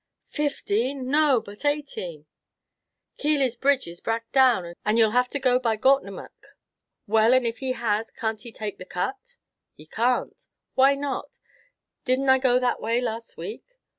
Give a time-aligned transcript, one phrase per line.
[0.31, 1.11] "Fifteen!
[1.11, 2.25] no, but eighteen!
[3.19, 6.57] Kiely's bridge is brack down, and you 'll have to go by Gortnamuck."
[7.05, 9.37] "Well, and if he has, can't he take the cut?"
[9.75, 11.37] "He can't." "Why not?
[12.03, 13.77] Did n't I go that way last week?"